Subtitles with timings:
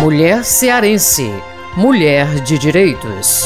[0.00, 1.28] Mulher cearense,
[1.76, 3.42] mulher de direitos.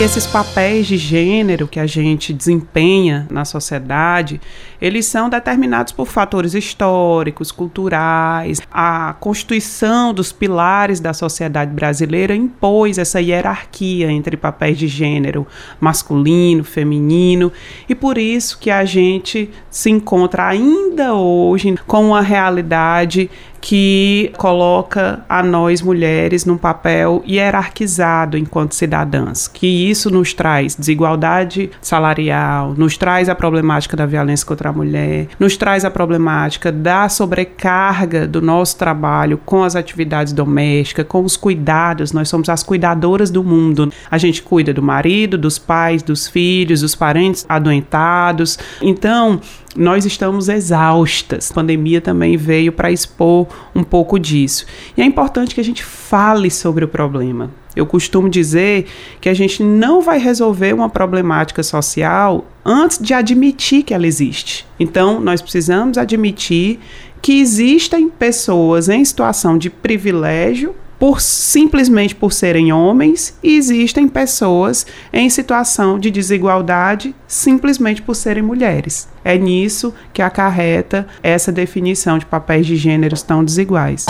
[0.00, 4.40] Esses papéis de gênero que a gente desempenha na sociedade,
[4.80, 8.60] eles são determinados por fatores históricos, culturais.
[8.70, 15.44] A constituição dos pilares da sociedade brasileira impôs essa hierarquia entre papéis de gênero
[15.80, 17.52] masculino, feminino,
[17.88, 23.28] e por isso que a gente se encontra ainda hoje com uma realidade
[23.60, 31.70] que coloca a nós mulheres num papel hierarquizado enquanto cidadãs, que isso nos traz desigualdade
[31.80, 37.08] salarial, nos traz a problemática da violência contra a mulher, nos traz a problemática da
[37.08, 43.30] sobrecarga do nosso trabalho com as atividades domésticas, com os cuidados, nós somos as cuidadoras
[43.30, 43.92] do mundo.
[44.10, 48.58] A gente cuida do marido, dos pais, dos filhos, dos parentes adoentados.
[48.80, 49.40] Então,
[49.76, 51.50] nós estamos exaustas.
[51.50, 54.66] A pandemia também veio para expor um pouco disso.
[54.96, 57.50] E é importante que a gente fale sobre o problema.
[57.76, 58.86] Eu costumo dizer
[59.20, 64.66] que a gente não vai resolver uma problemática social antes de admitir que ela existe.
[64.80, 66.80] Então, nós precisamos admitir
[67.22, 74.86] que existem pessoas em situação de privilégio por simplesmente por serem homens e existem pessoas
[75.12, 79.08] em situação de desigualdade simplesmente por serem mulheres.
[79.24, 84.06] É nisso que acarreta essa definição de papéis de gêneros tão desiguais.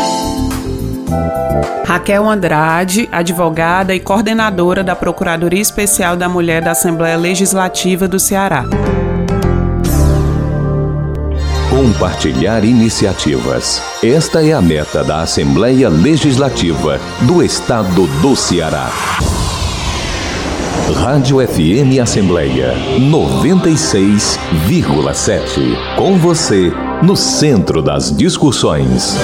[1.85, 8.65] Raquel Andrade, advogada e coordenadora da Procuradoria Especial da Mulher da Assembleia Legislativa do Ceará.
[11.71, 13.83] Compartilhar iniciativas.
[14.03, 18.91] Esta é a meta da Assembleia Legislativa do Estado do Ceará.
[20.95, 25.77] Rádio FM Assembleia 96,7.
[25.95, 29.15] Com você, no centro das discussões.